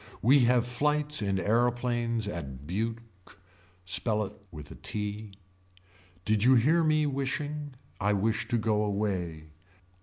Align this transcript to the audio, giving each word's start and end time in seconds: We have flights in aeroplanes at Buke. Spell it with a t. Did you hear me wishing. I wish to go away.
We 0.23 0.39
have 0.45 0.65
flights 0.65 1.21
in 1.21 1.37
aeroplanes 1.39 2.27
at 2.27 2.65
Buke. 2.65 3.03
Spell 3.85 4.25
it 4.25 4.35
with 4.49 4.71
a 4.71 4.75
t. 4.75 5.31
Did 6.25 6.43
you 6.43 6.55
hear 6.55 6.83
me 6.83 7.05
wishing. 7.05 7.75
I 7.99 8.13
wish 8.13 8.47
to 8.47 8.57
go 8.57 8.83
away. 8.83 9.51